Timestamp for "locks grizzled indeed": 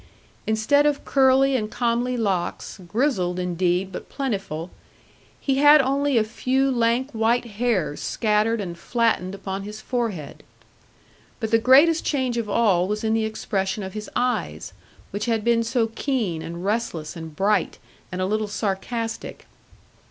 2.17-3.91